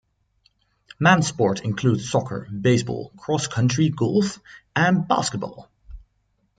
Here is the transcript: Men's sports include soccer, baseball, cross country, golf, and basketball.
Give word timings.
Men's 0.99 1.27
sports 1.27 1.61
include 1.61 2.01
soccer, 2.01 2.49
baseball, 2.49 3.11
cross 3.17 3.45
country, 3.45 3.89
golf, 3.89 4.39
and 4.75 5.07
basketball. 5.07 5.69